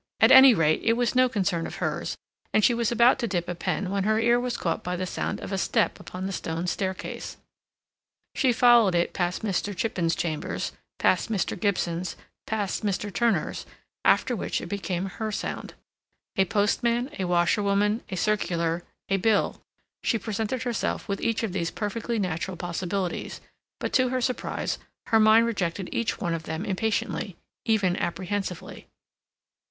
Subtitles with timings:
[0.19, 2.17] At any rate, it was no concern of hers,
[2.51, 5.05] and she was about to dip a pen when her ear was caught by the
[5.05, 7.37] sound of a step upon the stone staircase.
[8.33, 9.77] She followed it past Mr.
[9.77, 11.55] Chippen's chambers; past Mr.
[11.55, 12.15] Gibson's;
[12.47, 13.13] past Mr.
[13.13, 13.67] Turner's;
[14.03, 15.75] after which it became her sound.
[16.35, 22.17] A postman, a washerwoman, a circular, a bill—she presented herself with each of these perfectly
[22.17, 23.39] natural possibilities;
[23.79, 24.79] but, to her surprise,
[25.09, 28.87] her mind rejected each one of them impatiently, even apprehensively.